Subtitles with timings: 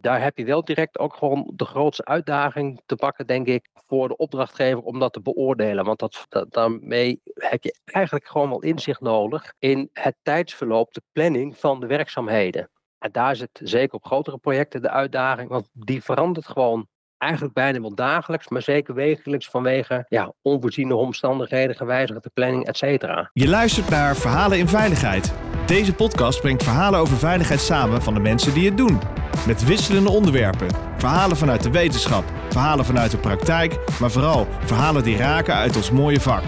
[0.00, 4.08] daar heb je wel direct ook gewoon de grootste uitdaging te pakken, denk ik, voor
[4.08, 5.84] de opdrachtgever om dat te beoordelen.
[5.84, 11.56] Want dat, daarmee heb je eigenlijk gewoon wel inzicht nodig in het tijdsverloop, de planning
[11.56, 12.70] van de werkzaamheden.
[12.98, 16.86] En daar zit zeker op grotere projecten de uitdaging, want die verandert gewoon
[17.18, 23.30] eigenlijk bijna wel dagelijks, maar zeker wekelijks vanwege ja, onvoorziene omstandigheden, gewijzigde planning, et cetera.
[23.32, 25.47] Je luistert naar Verhalen in Veiligheid.
[25.68, 29.00] Deze podcast brengt verhalen over veiligheid samen van de mensen die het doen.
[29.46, 30.68] Met wisselende onderwerpen.
[30.96, 35.90] Verhalen vanuit de wetenschap, verhalen vanuit de praktijk, maar vooral verhalen die raken uit ons
[35.90, 36.42] mooie vak.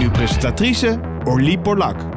[0.00, 2.11] Uw presentatrice Orlie Borlak.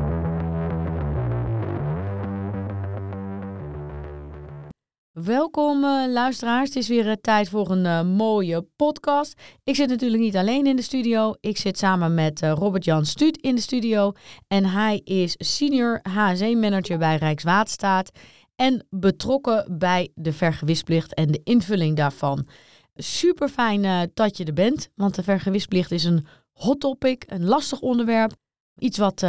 [5.25, 9.41] Welkom uh, luisteraars, het is weer uh, tijd voor een uh, mooie podcast.
[9.63, 13.55] Ik zit natuurlijk niet alleen in de studio, ik zit samen met Robert-Jan Stuut in
[13.55, 14.11] de studio.
[14.48, 18.11] En hij is senior HSE-manager bij Rijkswaterstaat
[18.55, 22.48] en betrokken bij de vergewisplicht en de invulling daarvan.
[22.95, 27.79] Super fijn dat je er bent, want de vergewisplicht is een hot topic, een lastig
[27.79, 28.34] onderwerp.
[28.77, 29.26] Iets wat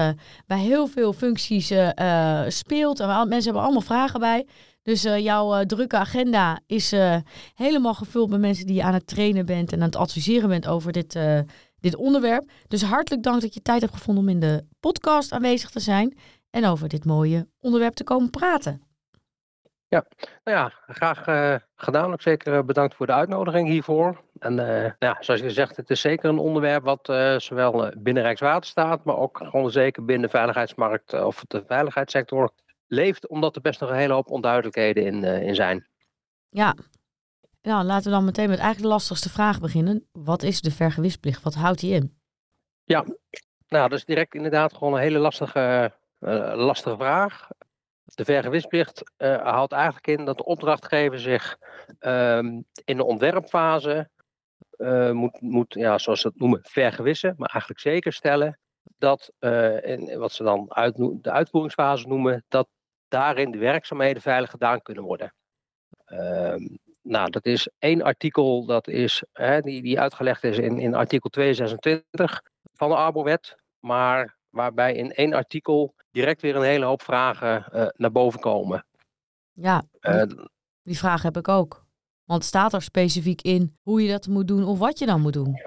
[0.46, 1.72] bij heel veel functies
[2.48, 4.46] speelt en mensen hebben allemaal vragen bij.
[4.86, 7.16] Dus uh, jouw uh, drukke agenda is uh,
[7.54, 10.68] helemaal gevuld met mensen die je aan het trainen bent en aan het adviseren bent
[10.68, 11.18] over dit,
[11.80, 12.50] dit onderwerp.
[12.68, 16.18] Dus hartelijk dank dat je tijd hebt gevonden om in de podcast aanwezig te zijn
[16.50, 18.82] en over dit mooie onderwerp te komen praten.
[19.88, 20.04] Ja,
[20.44, 21.24] nou ja, graag
[21.76, 22.12] gedaan.
[22.12, 24.20] Ook zeker bedankt voor de uitnodiging hiervoor.
[24.38, 27.12] En nou ja, zoals je zegt, het is zeker een onderwerp wat
[27.42, 32.52] zowel binnen Rijkswaterstaat, maar ook gewoon zeker binnen de veiligheidsmarkt of de veiligheidssector
[32.86, 35.88] leeft, omdat er best nog een hele hoop onduidelijkheden in, uh, in zijn.
[36.48, 36.74] Ja,
[37.66, 40.08] nou, laten we dan meteen met eigenlijk de lastigste vraag beginnen.
[40.12, 41.42] Wat is de vergewisplicht?
[41.42, 42.18] Wat houdt die in?
[42.84, 43.04] Ja,
[43.68, 47.48] nou, dat is direct inderdaad gewoon een hele lastige, uh, lastige vraag.
[48.04, 51.58] De vergewisplicht uh, houdt eigenlijk in dat de opdrachtgever zich
[52.00, 52.38] uh,
[52.84, 54.10] in de ontwerpfase
[55.12, 58.58] moet, moet ja, zoals ze het noemen, vergewissen, maar eigenlijk zeker stellen
[58.98, 59.32] dat,
[59.82, 62.68] in, wat ze dan uit, de uitvoeringsfase noemen, dat
[63.08, 65.34] daarin de werkzaamheden veilig gedaan kunnen worden.
[66.04, 66.66] Ehm,
[67.02, 71.30] nou, dat is één artikel dat is, hè, die, die uitgelegd is in, in artikel
[71.30, 77.66] 226 van de Arbowet, maar waarbij in één artikel direct weer een hele hoop vragen
[77.72, 78.86] uh, naar boven komen.
[79.52, 80.22] Ja, uh,
[80.82, 81.84] die vraag heb ik ook.
[82.24, 85.32] Want staat er specifiek in hoe je dat moet doen of wat je dan moet
[85.32, 85.60] doen?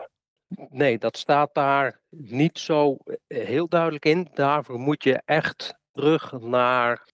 [0.69, 2.97] Nee, dat staat daar niet zo
[3.27, 4.27] eh, heel duidelijk in.
[4.33, 7.07] Daarvoor moet je echt terug naar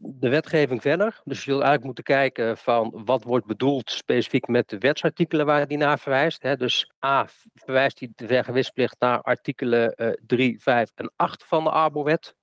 [0.00, 1.20] de wetgeving verder.
[1.24, 5.66] Dus je zult eigenlijk moeten kijken van wat wordt bedoeld specifiek met de wetsartikelen waar
[5.66, 6.42] die naar verwijst.
[6.42, 6.56] Hè.
[6.56, 11.70] Dus A, verwijst die de vergewisplicht naar artikelen uh, 3, 5 en 8 van de
[11.70, 12.36] ARBO-wet.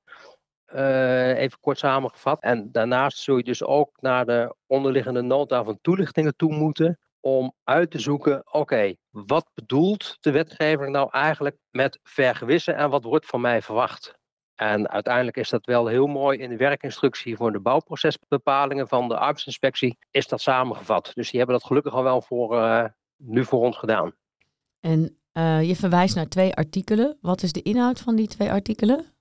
[0.75, 2.41] Uh, even kort samengevat.
[2.41, 7.53] En daarnaast zul je dus ook naar de onderliggende nota van toelichtingen toe moeten om
[7.63, 13.25] uit te zoeken, oké, wat bedoelt de wetgever nou eigenlijk met vergewissen en wat wordt
[13.25, 14.15] van mij verwacht?
[14.55, 19.17] En uiteindelijk is dat wel heel mooi in de werkinstructie voor de bouwprocesbepalingen van de
[19.17, 21.11] arbeidsinspectie is dat samengevat.
[21.13, 22.85] Dus die hebben dat gelukkig al wel voor, uh,
[23.17, 24.13] nu voor ons gedaan.
[24.79, 27.17] En uh, je verwijst naar twee artikelen.
[27.21, 29.14] Wat is de inhoud van die twee artikelen?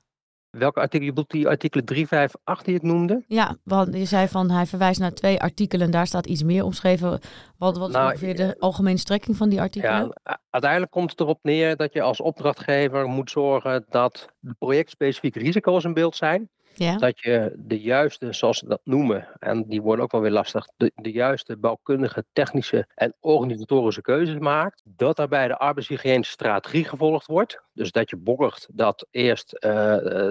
[0.58, 1.06] Welke artikel?
[1.06, 3.24] Je bedoelt die artikelen 3, 5, 8 die ik noemde?
[3.26, 6.64] Ja, want je zei van hij verwijst naar twee artikelen en daar staat iets meer
[6.64, 7.20] omschreven.
[7.58, 10.20] Wat, wat is nou, ongeveer de algemene strekking van die artikelen?
[10.24, 15.38] Ja, uiteindelijk komt het erop neer dat je als opdrachtgever moet zorgen dat de projectspecifieke
[15.38, 16.50] risico's in beeld zijn.
[16.74, 16.96] Ja.
[16.96, 20.66] Dat je de juiste, zoals ze dat noemen, en die worden ook wel weer lastig,
[20.76, 24.82] de, juiste bouwkundige, technische en organisatorische keuzes maakt.
[24.84, 27.62] Dat daarbij de arbeidshygiënische strategie gevolgd wordt.
[27.72, 29.70] Dus dat je borgt dat eerst uh,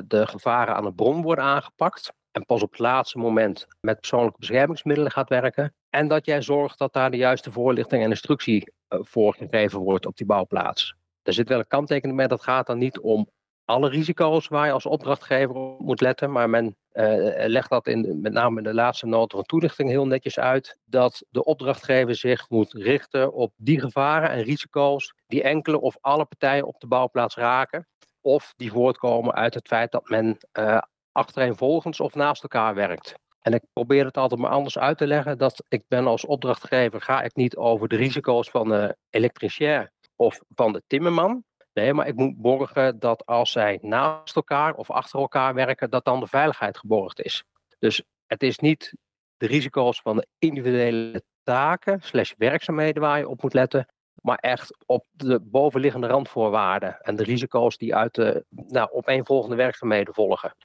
[0.08, 2.14] de gevaren aan de bron worden aangepakt.
[2.31, 5.74] En pas op het laatste moment met persoonlijke beschermingsmiddelen gaat werken.
[5.90, 10.06] En dat jij zorgt dat daar de juiste voorlichting en instructie uh, voor gegeven wordt
[10.06, 10.96] op die bouwplaats.
[11.24, 13.30] Er zit wel een kanttekening bij, dat gaat dan niet om
[13.66, 16.31] alle risico's waar je als opdrachtgever op moet letten.
[16.31, 20.07] Maar men uh, legt dat in, met name in de laatste noten van toelichting heel
[20.07, 20.77] netjes uit.
[20.86, 26.25] Dat de opdrachtgever zich moet richten op die gevaren en risico's die enkele of alle
[26.25, 27.88] partijen op de bouwplaats raken.
[28.21, 30.81] Of die voortkomen uit het feit dat men uh,
[31.12, 33.13] achtereenvolgens of naast elkaar werkt.
[33.42, 35.38] En ik probeer het altijd maar anders uit te leggen.
[35.38, 40.39] Dat ik ben als opdrachtgever, ga ik niet over de risico's van de elektricien of
[40.56, 41.44] van de timmerman.
[41.74, 46.06] Nee, maar ik moet borgen dat als zij naast elkaar of achter elkaar werken, dat
[46.06, 47.44] dan de veiligheid geborgd is.
[47.80, 48.94] Dus het is niet
[49.38, 53.86] de risico's van de individuele taken slash werkzaamheden waar je op moet letten,
[54.22, 60.14] maar echt op de bovenliggende randvoorwaarden en de risico's die uit de nou, opeenvolgende werkzaamheden
[60.14, 60.56] volgen.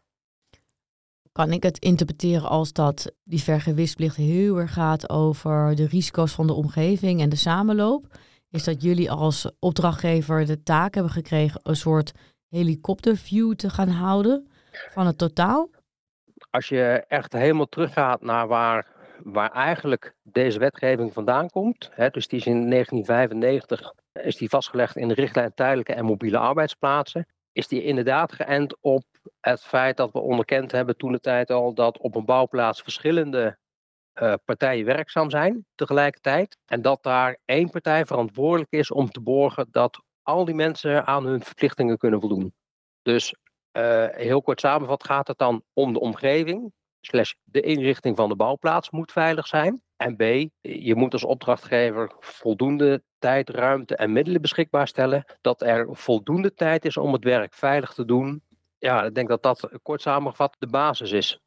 [1.33, 6.47] kan ik het interpreteren als dat die vergewisplicht heel erg gaat over de risico's van
[6.47, 8.07] de omgeving en de samenloop?
[8.51, 12.13] Is dat jullie als opdrachtgever de taak hebben gekregen een soort
[12.49, 14.49] helikopterview te gaan houden
[14.91, 15.71] van het totaal?
[16.51, 18.87] Als je echt helemaal teruggaat naar waar,
[19.25, 24.97] waar eigenlijk deze wetgeving vandaan komt, hè, dus die is in 1995 is die vastgelegd
[24.97, 29.05] in de richtlijn tijdelijke en mobiele arbeidsplaatsen, is die inderdaad geënt op
[29.41, 33.59] het feit dat we onderkend hebben toen de tijd al dat op een bouwplaats verschillende
[34.23, 36.57] uh, partijen werkzaam zijn tegelijkertijd.
[36.67, 41.27] En dat daar één partij verantwoordelijk is om te borgen dat al die mensen aan
[41.27, 42.55] hun verplichtingen kunnen voldoen.
[43.03, 43.35] Dus
[43.73, 48.37] uh, heel kort samenvat gaat het dan om de omgeving, slash de inrichting van de
[48.37, 49.83] bouwplaats moet veilig zijn.
[49.97, 50.23] En B,
[50.61, 55.25] je moet als opdrachtgever voldoende tijd, ruimte en middelen beschikbaar stellen.
[55.41, 58.43] Dat er voldoende tijd is om het werk veilig te doen.
[58.79, 61.41] Ja, ik denk dat dat kort samengevat de basis is.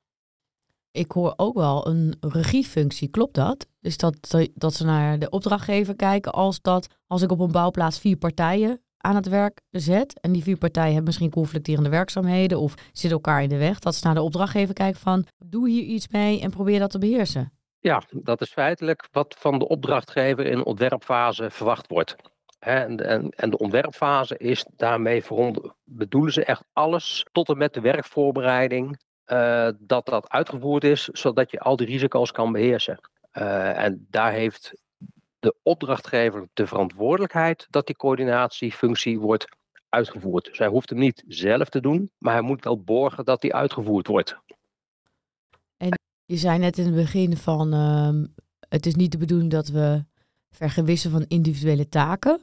[0.91, 3.67] Ik hoor ook wel een regiefunctie, klopt dat?
[3.79, 7.99] Dus dat, dat ze naar de opdrachtgever kijken als dat als ik op een bouwplaats
[7.99, 12.73] vier partijen aan het werk zet en die vier partijen hebben misschien conflicterende werkzaamheden of
[12.75, 16.07] zitten elkaar in de weg, dat ze naar de opdrachtgever kijken van doe hier iets
[16.07, 17.51] mee en probeer dat te beheersen.
[17.79, 22.15] Ja, dat is feitelijk wat van de opdrachtgever in ontwerpfase verwacht wordt.
[22.59, 25.23] En, en, en de ontwerpfase is daarmee
[25.83, 28.99] bedoelen ze echt alles tot en met de werkvoorbereiding,
[29.31, 32.99] uh, dat dat uitgevoerd is, zodat je al die risico's kan beheersen.
[33.33, 34.73] Uh, en daar heeft
[35.39, 39.47] de opdrachtgever de verantwoordelijkheid dat die coördinatiefunctie wordt
[39.89, 40.45] uitgevoerd.
[40.45, 44.07] Dus hoeft hem niet zelf te doen, maar hij moet wel borgen dat die uitgevoerd
[44.07, 44.37] wordt.
[45.77, 45.89] En
[46.25, 48.27] je zei net in het begin van uh,
[48.69, 50.03] het is niet de bedoeling dat we
[50.49, 52.41] vergewissen van individuele taken.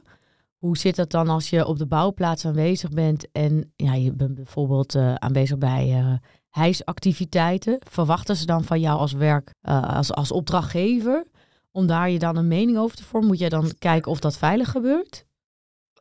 [0.59, 4.35] Hoe zit dat dan als je op de bouwplaats aanwezig bent en ja, je bent
[4.35, 6.13] bijvoorbeeld uh, aanwezig bij uh,
[6.49, 7.77] hijsactiviteiten?
[7.89, 11.25] Verwachten ze dan van jou als werk, uh, als, als opdrachtgever,
[11.71, 13.29] om daar je dan een mening over te vormen?
[13.29, 15.25] Moet jij dan kijken of dat veilig gebeurt?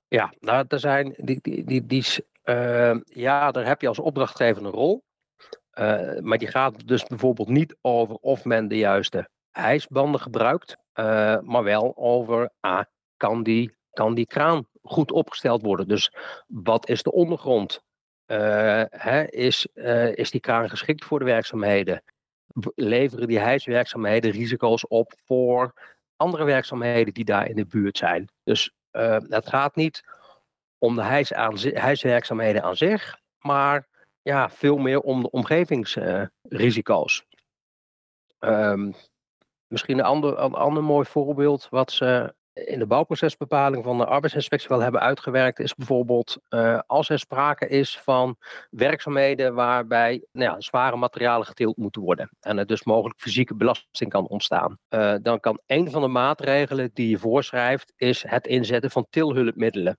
[0.08, 2.04] Ja, nou, er zijn die, die, die, die
[3.04, 5.04] ja, daar heb je als opdrachtgever een rol.
[6.20, 10.76] Maar die gaat dus bijvoorbeeld niet over of men de juiste hijsbanden gebruikt,
[11.42, 12.82] maar wel over ah,
[13.16, 15.88] kan, die, kan die kraan goed opgesteld worden.
[15.88, 16.12] Dus
[16.46, 17.82] wat is de ondergrond?
[18.26, 19.66] Uh, hè, is,
[20.14, 22.02] is die kraan geschikt voor de werkzaamheden?
[22.74, 25.72] Leveren die hijswerkzaamheden risico's op voor
[26.16, 28.28] andere werkzaamheden die daar in de buurt zijn?
[28.44, 28.72] Dus
[29.28, 30.02] het gaat niet
[30.78, 33.88] om de hijs aan, hijswerkzaamheden aan zich, maar
[34.22, 37.26] ja, veel meer om de omgevingsrisico's.
[38.38, 38.94] Um,
[39.66, 44.68] misschien een ander, een ander mooi voorbeeld wat ze in de bouwprocesbepaling van de arbeidsinspectie
[44.68, 48.36] wel hebben uitgewerkt, is bijvoorbeeld uh, als er sprake is van
[48.70, 54.10] werkzaamheden waarbij nou ja, zware materialen geteeld moeten worden en er dus mogelijk fysieke belasting
[54.10, 54.78] kan ontstaan.
[54.90, 59.98] Uh, dan kan een van de maatregelen die je voorschrijft, is het inzetten van tilhulpmiddelen.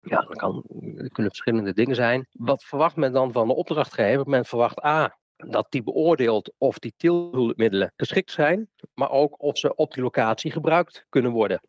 [0.00, 2.26] Ja, dat, kan, dat kunnen verschillende dingen zijn.
[2.32, 4.28] Wat verwacht men dan van de opdrachtgever?
[4.28, 5.16] Men verwacht A,
[5.50, 10.50] dat die beoordeelt of die tilhulpmiddelen geschikt zijn, maar ook of ze op die locatie
[10.50, 11.60] gebruikt kunnen worden.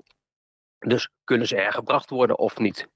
[0.79, 2.87] Dus kunnen ze er gebracht worden of niet?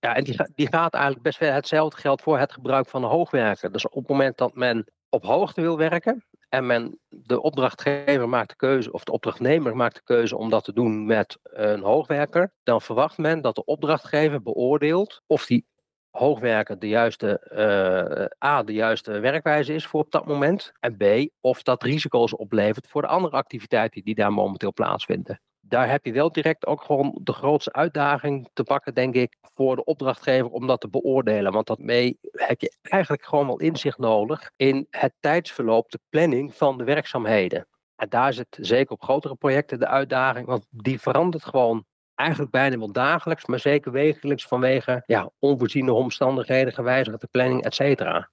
[0.00, 3.06] Ja, en die, die gaat eigenlijk best wel hetzelfde geldt voor het gebruik van de
[3.06, 3.72] hoogwerker.
[3.72, 8.48] Dus op het moment dat men op hoogte wil werken, en men, de opdrachtgever maakt
[8.48, 12.52] de keuze, of de opdrachtnemer maakt de keuze om dat te doen met een hoogwerker,
[12.62, 15.66] dan verwacht men dat de opdrachtgever beoordeelt of die
[16.16, 17.46] hoogwerker de juiste,
[18.40, 22.36] uh, A, de juiste werkwijze is voor op dat moment, en B, of dat risico's
[22.36, 26.82] oplevert voor de andere activiteiten die daar momenteel plaatsvinden daar heb je wel direct ook
[26.82, 31.52] gewoon de grootste uitdaging te pakken, denk ik, voor de opdrachtgever om dat te beoordelen.
[31.52, 36.78] Want daarmee heb je eigenlijk gewoon wel inzicht nodig in het tijdsverloop, de planning van
[36.78, 37.66] de werkzaamheden.
[37.96, 42.78] En daar zit zeker op grotere projecten de uitdaging, want die verandert gewoon eigenlijk bijna
[42.78, 48.30] wel dagelijks, maar zeker wekelijks vanwege ja, onvoorziene omstandigheden, gewijzigde planning, et cetera.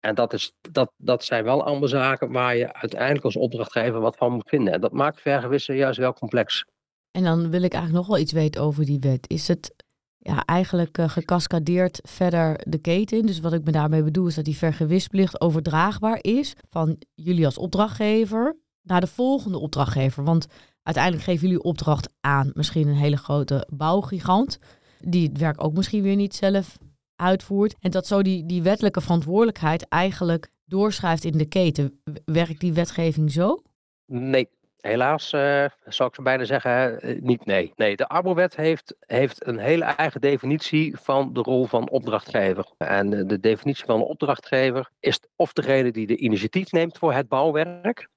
[0.00, 4.16] En dat, is, dat, dat zijn wel allemaal zaken waar je uiteindelijk als opdrachtgever wat
[4.16, 4.72] van moet vinden.
[4.72, 6.64] En dat maakt vergewissen juist wel complex.
[7.10, 9.28] En dan wil ik eigenlijk nog wel iets weten over die wet.
[9.30, 9.74] Is het
[10.18, 13.26] ja, eigenlijk uh, gecascadeerd verder de keten?
[13.26, 17.58] Dus wat ik me daarmee bedoel is dat die vergewisplicht overdraagbaar is van jullie als
[17.58, 20.24] opdrachtgever naar de volgende opdrachtgever.
[20.24, 20.46] Want
[20.84, 24.58] uiteindelijk geven jullie opdracht aan misschien een hele grote bouwgigant,
[25.00, 26.76] die het werk ook misschien weer niet zelf
[27.16, 27.74] uitvoert.
[27.80, 32.00] En dat zo die, die wettelijke verantwoordelijkheid eigenlijk doorschrijft in de keten.
[32.24, 33.62] Werkt die wetgeving zo?
[34.06, 34.48] Nee,
[34.80, 37.72] helaas uh, zou ik zo bijna zeggen, niet nee.
[37.76, 42.66] Nee, de Arbowet heeft, heeft een hele eigen definitie van de rol van opdrachtgever.
[42.78, 47.28] En de definitie van een opdrachtgever is of degene die de initiatief neemt voor het
[47.28, 48.08] bouwwerk,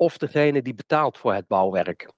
[0.00, 2.12] of degene die betaalt voor het bouwwerk.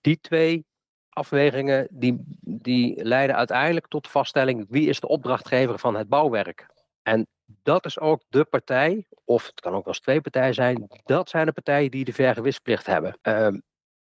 [0.00, 0.66] die twee
[1.08, 6.66] afwegingen die, die leiden uiteindelijk tot de vaststelling wie is de opdrachtgever van het bouwwerk.
[7.02, 7.26] En
[7.62, 11.28] dat is ook de partij, of het kan ook wel eens twee partijen zijn, dat
[11.28, 13.18] zijn de partijen die de vergewisplicht hebben.
[13.22, 13.58] Ehm,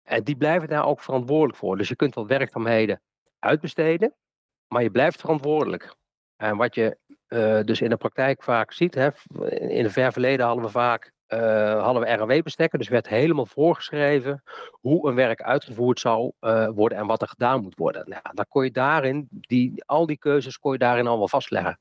[0.03, 1.77] en die blijven daar ook verantwoordelijk voor.
[1.77, 3.00] Dus je kunt wel werkzaamheden
[3.38, 4.15] uitbesteden,
[4.67, 5.95] maar je blijft verantwoordelijk.
[6.37, 6.99] En wat je
[7.29, 9.09] uh, dus in de praktijk vaak ziet, hè,
[9.50, 12.79] in het ver verleden hadden we vaak uh, hadden we RW-bestekken.
[12.79, 17.63] Dus werd helemaal voorgeschreven hoe een werk uitgevoerd zou uh, worden en wat er gedaan
[17.63, 18.09] moet worden.
[18.09, 21.79] Nou, dan kon je daarin, die, al die keuzes kon je daarin al wel vastleggen.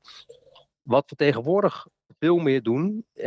[0.82, 1.86] Wat we tegenwoordig
[2.18, 3.24] veel meer doen, uh,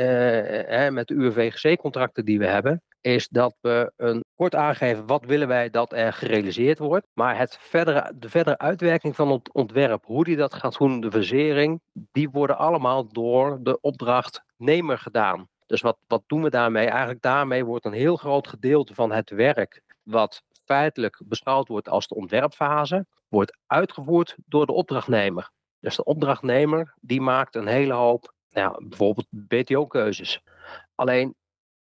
[0.89, 5.69] met de UWVGC-contracten die we hebben, is dat we een kort aangeven wat willen wij
[5.69, 7.07] dat er gerealiseerd wordt.
[7.13, 11.11] Maar het verdere, de verdere uitwerking van het ontwerp, hoe die dat gaat doen, de
[11.11, 15.49] versering, die worden allemaal door de opdrachtnemer gedaan.
[15.71, 16.87] Dus wat, wat doen we daarmee?
[16.87, 22.07] Eigenlijk daarmee wordt een heel groot gedeelte van het werk, wat feitelijk beschouwd wordt als
[22.07, 25.51] de ontwerpfase, wordt uitgevoerd door de opdrachtnemer.
[25.79, 30.43] Dus de opdrachtnemer die maakt een hele hoop, nou bijvoorbeeld BTO-keuzes.
[30.95, 31.35] Alleen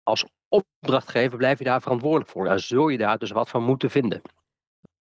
[0.03, 2.45] als opdrachtgever blijf je daar verantwoordelijk voor.
[2.45, 4.21] Daar zul je daar dus wat van moeten vinden.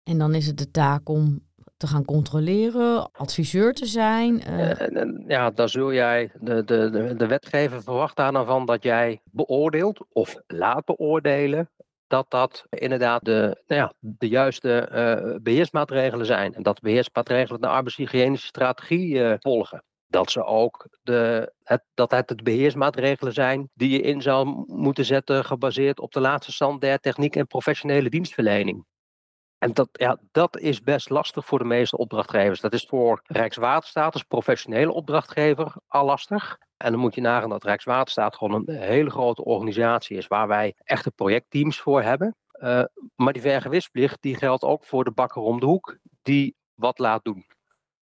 [0.03, 1.41] En dan is het de taak om
[1.81, 4.43] te gaan controleren, adviseur te zijn?
[4.51, 5.29] Uh...
[5.29, 10.01] Ja, dan zul jij, de, de, de, wetgever verwacht daar dan van dat jij beoordeelt
[10.13, 11.71] of laat beoordelen
[12.07, 16.55] dat dat inderdaad de, nou ja, de juiste uh, beheersmaatregelen zijn.
[16.55, 19.85] En dat beheersmaatregelen de arbeidshygiënische strategie uh, volgen.
[20.07, 25.05] Dat ze ook de, het, dat het de beheersmaatregelen zijn die je in zou moeten
[25.05, 28.85] zetten gebaseerd op de laatste stand der techniek en professionele dienstverlening.
[29.61, 32.61] En dat, ja, dat is best lastig voor de meeste opdrachtgevers.
[32.61, 36.59] Dat is voor Rijkswaterstaat als professionele opdrachtgever al lastig.
[36.77, 40.75] En dan moet je nagaan dat Rijkswaterstaat gewoon een hele grote organisatie is waar wij
[40.85, 42.37] echte projectteams voor hebben.
[42.53, 46.99] Uh, maar die vergewisplicht die geldt ook voor de bakker om de hoek die wat
[46.99, 47.47] laat doen.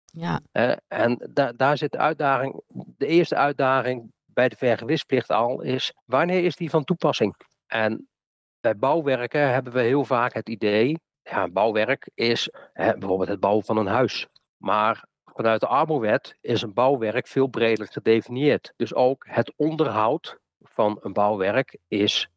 [0.04, 0.40] Ja.
[0.52, 2.62] Uh, en da daar zit de uitdaging,
[2.96, 7.36] de eerste uitdaging bij de vergewisplicht al is, wanneer is die van toepassing?
[7.66, 8.08] En
[8.60, 10.96] bij bouwwerken hebben we heel vaak het idee
[11.30, 14.26] ja, bouwwerk is hè, bijvoorbeeld het bouwen van een huis.
[14.56, 18.72] Maar vanuit de ARMO-wet is een bouwwerk veel breder gedefinieerd.
[18.76, 22.28] Dus ook het onderhoud van een bouwwerk is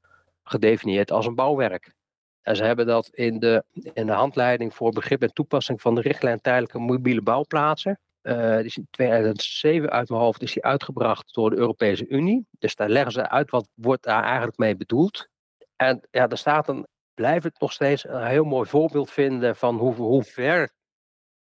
[0.43, 1.93] gedefinieerd als een bouwwerk.
[2.41, 6.01] En ze hebben dat in de, in de handleiding voor begrip en toepassing van de
[6.01, 7.99] richtlijn tijdelijke mobiele bouwplaatsen.
[8.23, 12.45] Uh, die is in 2007 uit mijn hoofd is die uitgebracht door de Europese Unie.
[12.59, 15.27] Dus daar leggen ze uit wat wordt daar eigenlijk mee bedoeld.
[15.75, 16.87] En ja, er staat een
[17.19, 20.69] blijf het nog steeds een heel mooi voorbeeld vinden van hoe, hoe ver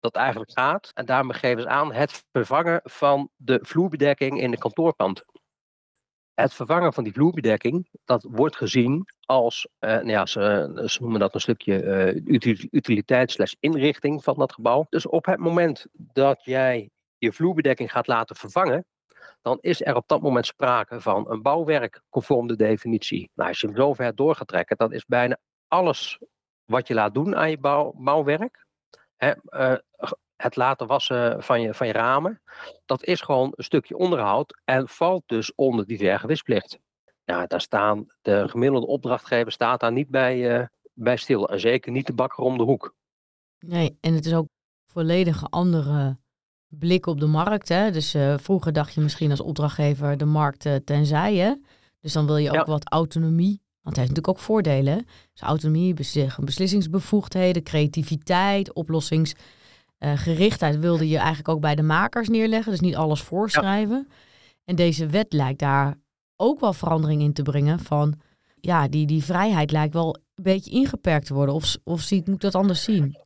[0.00, 0.90] dat eigenlijk gaat.
[0.94, 5.24] En daarmee geven ze aan het vervangen van de vloerbedekking in de kantoorpand.
[6.34, 11.20] Het vervangen van die vloerbedekking, dat wordt gezien als, uh, nou ja, ze, ze, noemen
[11.20, 14.86] dat een stukje uh, utiliteit slash inrichting van dat gebouw.
[14.88, 18.84] Dus op het moment dat jij je vloerbedekking gaat laten vervangen,
[19.42, 23.30] dan is er op dat moment sprake van een bouwwerk conform de definitie.
[23.34, 26.18] Nou, als je hem zo ver door gaat trekken, dan is bijna alles
[26.64, 28.66] wat je laat doen aan je bouw, bouwwerk,
[29.16, 29.76] hè, uh,
[30.36, 32.42] het laten wassen van je, van je ramen,
[32.84, 36.78] dat is gewoon een stukje onderhoud en valt dus onder die vergewisplicht.
[37.24, 41.48] Ja, daar staan de gemiddelde opdrachtgever staat daar niet bij, uh, bij stil.
[41.48, 42.94] En zeker niet de bakker om de hoek.
[43.58, 44.48] Nee, en het is ook
[44.92, 46.18] volledig een andere
[46.68, 47.68] blik op de markt.
[47.68, 47.90] Hè?
[47.90, 51.36] Dus uh, vroeger dacht je misschien als opdrachtgever de markt uh, tenzij.
[51.36, 51.54] Hè?
[52.00, 52.64] Dus dan wil je ook ja.
[52.64, 55.06] wat autonomie want het heeft natuurlijk ook voordelen.
[55.32, 55.94] Dus autonomie,
[56.40, 62.70] beslissingsbevoegdheden, creativiteit, oplossingsgerichtheid wilde je eigenlijk ook bij de makers neerleggen.
[62.70, 64.08] Dus niet alles voorschrijven.
[64.64, 65.98] En deze wet lijkt daar
[66.36, 68.14] ook wel verandering in te brengen van...
[68.60, 71.54] Ja, die, die vrijheid lijkt wel een beetje ingeperkt te worden.
[71.54, 73.16] Of, of ziet, moet dat anders zien?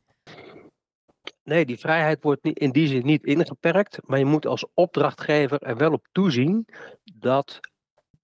[1.43, 3.99] Nee, die vrijheid wordt in die zin niet ingeperkt.
[4.05, 6.65] Maar je moet als opdrachtgever er wel op toezien
[7.03, 7.59] dat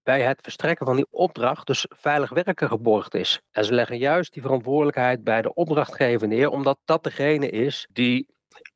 [0.08, 3.40] bij het verstrekken van die opdracht dus veilig werken geborgd is.
[3.50, 8.28] En ze leggen juist die verantwoordelijkheid bij de opdrachtgever neer, omdat dat degene is die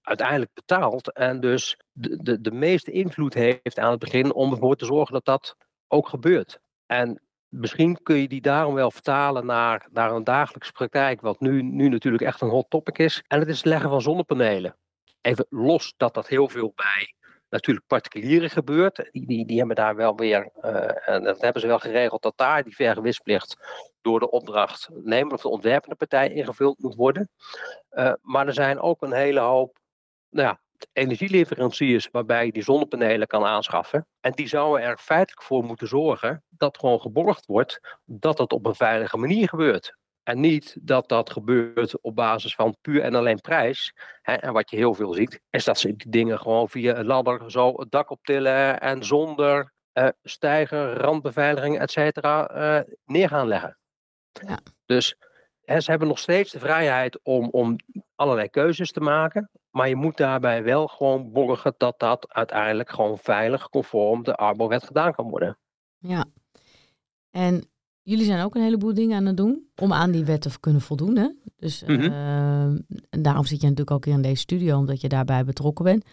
[0.02, 4.76] uiteindelijk betaalt en dus de, de, de meeste invloed heeft aan het begin om ervoor
[4.76, 5.56] te zorgen dat dat
[5.88, 6.58] ook gebeurt.
[6.86, 11.62] En misschien kun je die daarom wel vertalen naar, naar een dagelijkse praktijk, wat nu,
[11.62, 13.22] nu natuurlijk echt een hot topic is.
[13.26, 14.76] En het is het leggen van zonnepanelen.
[15.20, 17.14] Even los dat dat heel veel bij
[17.52, 19.08] natuurlijk particulieren gebeurt.
[19.10, 22.36] Die, die, die hebben daar wel weer, uh, en dat hebben ze wel geregeld, dat
[22.36, 23.56] daar die vergewisplicht
[24.00, 27.28] door de opdrachtnemer of de ontwerpende partij ingevuld moet worden.
[27.92, 29.78] Uh, maar er zijn ook een hele hoop
[30.30, 30.60] nou ja,
[30.92, 34.06] energieleveranciers waarbij je die zonnepanelen kan aanschaffen.
[34.20, 38.66] En die zouden er feitelijk voor moeten zorgen dat gewoon geborgd wordt dat het op
[38.66, 39.96] een veilige manier gebeurt.
[40.22, 43.94] En niet dat dat gebeurt op basis van puur en alleen prijs.
[44.20, 47.06] Hè, en wat je heel veel ziet, is dat ze die dingen gewoon via een
[47.06, 53.46] ladder zo het dak optillen en zonder uh, stijger, randbeveiliging, et cetera, uh, neer gaan
[53.46, 53.78] leggen.
[54.46, 54.58] Ja.
[54.86, 55.16] Dus
[55.64, 57.76] hè, ze hebben nog steeds de vrijheid om, om
[58.14, 59.50] allerlei keuzes te maken.
[59.70, 64.84] Maar je moet daarbij wel gewoon borgen dat dat uiteindelijk gewoon veilig, conform de Arbowet
[64.84, 65.58] gedaan kan worden.
[65.98, 66.24] Ja,
[67.30, 67.71] en
[68.02, 70.80] jullie zijn ook een heleboel dingen aan het doen om aan die wet te kunnen
[70.80, 71.16] voldoen.
[71.16, 71.28] Hè?
[71.56, 72.10] Dus mm
[73.10, 76.04] en daarom zit je natuurlijk ook hier in deze studio, omdat je daarbij betrokken bent.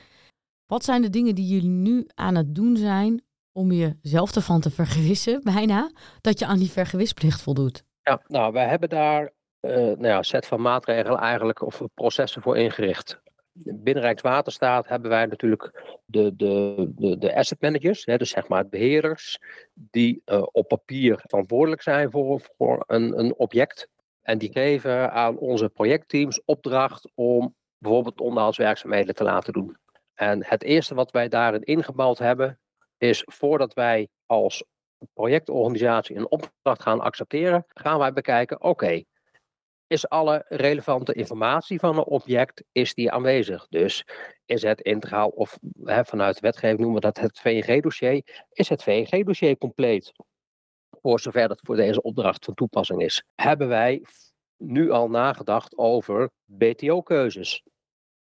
[0.65, 4.69] Wat zijn de dingen die jullie nu aan het doen zijn om jezelf ervan te
[4.69, 5.91] vergewissen, bijna,
[6.21, 7.83] dat je aan die vergewisplicht voldoet?
[8.01, 9.31] Ja, nou, wij hebben daar
[9.61, 13.21] uh, nou ja, een set van maatregelen eigenlijk, of processen voor ingericht
[13.63, 18.69] binnen Rijkswaterstaat hebben wij natuurlijk de, de, de, de asset managers, hè, dus zeg maar
[18.69, 19.39] beheerders,
[19.73, 23.87] die uh, op papier verantwoordelijk zijn voor, voor een, een object.
[24.21, 29.77] En die geven aan onze projectteams opdracht om bijvoorbeeld onderhoudswerkzaamheden te laten doen.
[30.13, 32.59] En het eerste wat wij daarin ingebouwd hebben,
[32.97, 34.63] is voordat wij als
[35.13, 39.03] projectorganisatie een opdracht gaan accepteren, gaan wij bekijken, oké,
[39.89, 43.67] is alle relevante informatie van een object is die aanwezig.
[43.69, 44.05] Dus
[44.45, 48.83] is het integraal of hè, vanuit de wetgeving noemen we dat het VNG-dossier, is het
[48.83, 50.11] VNG-dossier compleet?
[51.01, 53.23] Voor zover dat voor deze opdracht van toepassing is.
[53.35, 54.05] Hebben wij
[54.57, 57.63] nu al nagedacht over BTO-keuzes?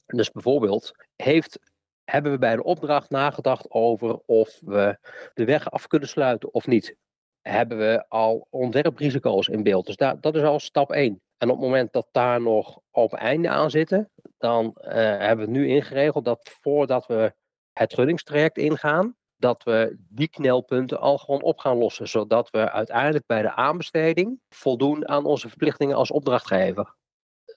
[0.06, 1.60] Dus bijvoorbeeld, heeft,
[2.04, 4.98] hebben we bij de opdracht nagedacht over of we
[5.34, 6.96] de weg af kunnen sluiten of niet?
[7.42, 9.86] Hebben we al ontwerprisico's in beeld?
[9.86, 11.22] Dus daar, dat is al stap 1.
[11.38, 15.52] En op het moment dat daar nog open einde aan zitten, dan uh, hebben we
[15.52, 17.34] nu ingeregeld dat voordat we
[17.74, 23.26] het gunningstraject ingaan, dat we die knelpunten al gewoon op gaan lossen, zodat we uiteindelijk
[23.26, 26.96] bij de aanbesteding voldoen aan onze verplichtingen als opdrachtgever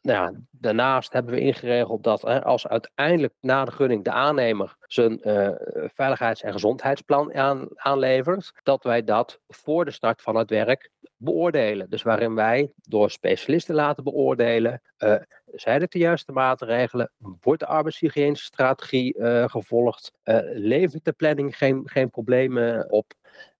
[0.05, 5.21] nou daarnaast hebben we ingeregeld dat hè, als uiteindelijk na de gunning de aannemer zijn
[5.23, 5.51] uh,
[5.95, 11.91] veiligheids- en gezondheidsplan aan, aanlevert, dat wij dat voor de start van het werk beoordelen.
[11.91, 15.15] Dus waarin wij door specialisten laten beoordelen, uh,
[15.47, 20.13] zijn het de juiste maatregelen, wordt de arbeidshygiënische strategie uh, gevolgd,
[20.53, 23.13] levert de planning geen, geen problemen op.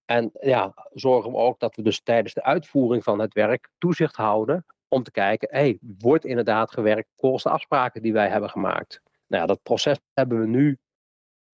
[0.05, 4.17] En ja, zorgen we ook dat we dus tijdens de uitvoering van het werk toezicht
[4.17, 9.01] houden om te kijken, hey, wordt inderdaad gewerkt volgens de afspraken die wij hebben gemaakt?
[9.27, 10.79] Nou ja, dat proces hebben we nu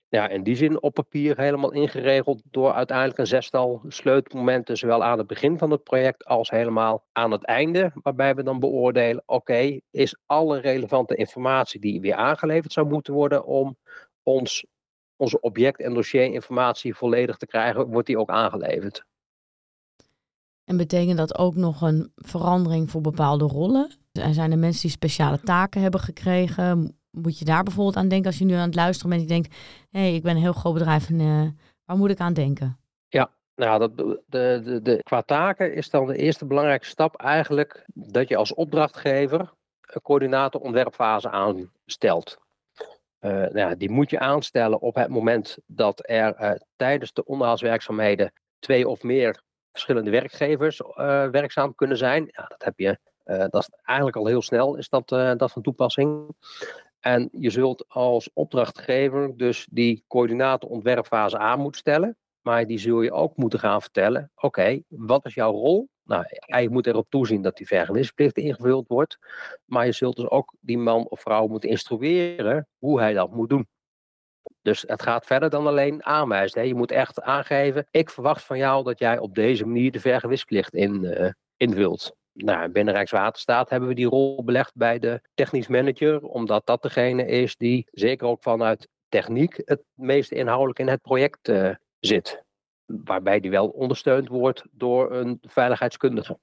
[0.08, 5.18] ja, in die zin op papier helemaal ingeregeld door uiteindelijk een zestal sleutelmomenten, zowel aan
[5.18, 9.80] het begin van het project als helemaal aan het einde, waarbij we dan beoordelen, oké,
[9.90, 13.76] is alle relevante informatie die weer aangeleverd zou moeten worden om
[14.22, 14.66] ons,
[15.16, 19.04] onze object- en dossierinformatie volledig te krijgen, wordt die ook aangeleverd.
[20.70, 23.90] En betekent dat ook nog een verandering voor bepaalde rollen?
[24.12, 26.98] Er zijn er mensen die speciale taken hebben gekregen?
[27.10, 29.54] Moet je daar bijvoorbeeld aan denken als je nu aan het luisteren bent en denkt,
[29.90, 31.48] hé, hey, ik ben een heel groot bedrijf en uh,
[31.84, 32.78] waar moet ik aan denken?
[33.08, 34.22] Ja, nou, dat, de,
[34.64, 39.54] de, de, qua taken is dan de eerste belangrijke stap eigenlijk dat je als opdrachtgever
[39.80, 42.38] een coördinator ontwerpfase aanstelt.
[43.20, 47.24] Uh, nou ja, die moet je aanstellen op het moment dat er uh, tijdens de
[47.24, 50.86] onderhoudswerkzaamheden twee of meer verschillende werkgevers uh,
[51.28, 52.28] werkzaam kunnen zijn.
[52.30, 55.52] Ja, dat heb je, uh, dat is eigenlijk al heel snel is dat, uh, dat
[55.52, 56.34] van toepassing.
[57.00, 62.16] En je zult als opdrachtgever dus die coördinator ontwerpfase aan moeten stellen.
[62.40, 65.88] Maar die zul je ook moeten gaan vertellen, oké, wat is jouw rol?
[66.02, 69.18] Nou, hij moet erop toezien dat die vergunningsplicht ingevuld wordt.
[69.64, 73.48] Maar je zult dus ook die man of vrouw moeten instrueren hoe hij dat moet
[73.48, 73.68] doen.
[74.62, 76.60] Dus het gaat verder dan alleen aanwijzen.
[76.60, 76.66] Hè.
[76.66, 80.74] Je moet echt aangeven, ik verwacht van jou dat jij op deze manier de vergewisplicht
[80.74, 82.18] in, uh, invult.
[82.32, 87.26] Nou, binnen Rijkswaterstaat hebben we die rol belegd bij de technisch manager, omdat dat degene
[87.26, 92.42] is die zeker ook vanuit techniek het meest inhoudelijk in het project uh, zit.
[92.86, 96.38] Waarbij die wel ondersteund wordt door een veiligheidskundige.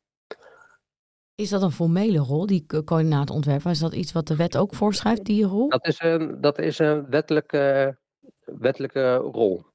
[1.35, 3.71] Is dat een formele rol, die coördinaatontwerper?
[3.71, 5.69] Is dat iets wat de wet ook voorschrijft, die rol?
[5.69, 7.97] Dat is een, dat is een wettelijke
[8.59, 9.65] wettelijke rol.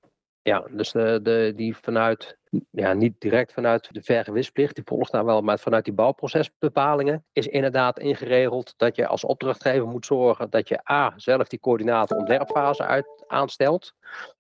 [0.43, 2.39] Ja, dus de, die vanuit
[2.71, 7.47] ja, niet direct vanuit de vergewisplicht, die volgt daar wel, maar vanuit die bouwprocesbepalingen is
[7.47, 12.85] inderdaad ingeregeld dat je als opdrachtgever moet zorgen dat je A, zelf die coördinaten ontwerpfase
[12.85, 13.95] uit, aanstelt,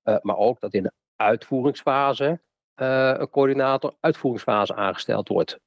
[0.04, 2.40] uh, maar ook dat in de uitvoeringsfase
[2.76, 5.58] uh, een coördinator uitvoeringsfase aangesteld wordt.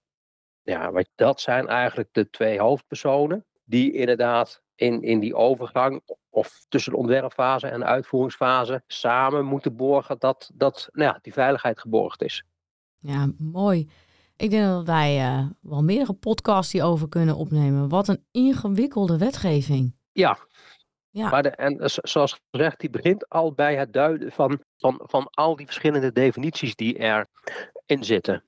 [0.62, 6.66] Ja, want dat zijn eigenlijk de twee hoofdpersonen die inderdaad in, in die overgang of
[6.70, 11.80] tussen de ontwerpfase en de uitvoeringsfase samen moeten borgen dat, dat nou ja, die veiligheid
[11.80, 12.44] geborgd is.
[13.00, 13.90] Ja, mooi.
[14.38, 17.90] Ik denk dat wij uh, wel meerdere podcasts hierover kunnen opnemen.
[17.90, 19.96] Wat een ingewikkelde wetgeving.
[20.12, 20.38] Ja.
[21.10, 21.30] ja.
[21.30, 25.56] Maar de, en zoals gezegd, die begint al bij het duiden van, van, van al
[25.56, 28.44] die verschillende definities die erin zitten.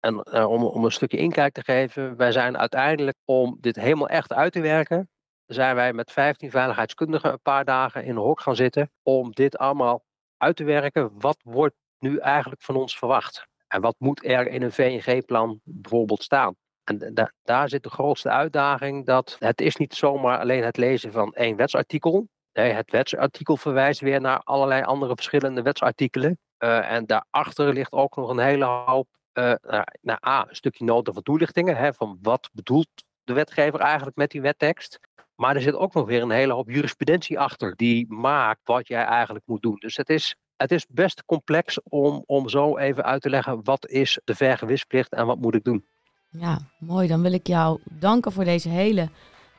[0.00, 4.08] En uh, om, om een stukje inkijk te geven, wij zijn uiteindelijk om dit helemaal
[4.08, 5.08] echt uit te werken,
[5.46, 9.58] zijn wij met 15 veiligheidskundigen een paar dagen in de hok gaan zitten om dit
[9.58, 10.04] allemaal
[10.36, 11.10] uit te werken.
[11.18, 13.46] Wat wordt nu eigenlijk van ons verwacht?
[13.68, 16.54] En wat moet er in een VNG-plan bijvoorbeeld staan?
[16.84, 21.12] En da daar zit de grootste uitdaging dat het is niet zomaar alleen het lezen
[21.12, 22.28] van één wetsartikel.
[22.52, 26.38] Nee, het wetsartikel verwijst weer naar allerlei andere verschillende wetsartikelen.
[26.58, 30.84] Uh, en daarachter ligt ook nog een hele hoop, uh, naar, naar A, een stukje
[30.84, 31.76] noten van toelichtingen.
[31.76, 32.88] Hè, van wat bedoelt
[33.24, 35.00] de wetgever eigenlijk met die wettekst?
[35.36, 39.04] Maar er zit ook nog weer een hele hoop jurisprudentie achter die maakt wat jij
[39.04, 39.76] eigenlijk moet doen.
[39.78, 43.88] Dus het is, het is best complex om, om zo even uit te leggen wat
[43.88, 45.84] is de vergewisplicht en wat moet ik doen.
[46.30, 47.08] Ja, mooi.
[47.08, 49.08] Dan wil ik jou danken voor deze hele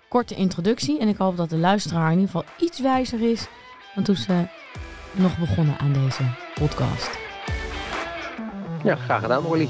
[0.09, 0.99] korte introductie.
[0.99, 3.47] En ik hoop dat de luisteraar in ieder geval iets wijzer is
[3.95, 4.47] dan toen ze
[5.11, 7.19] nog begonnen aan deze podcast.
[8.83, 9.69] Ja, graag gedaan, Olly.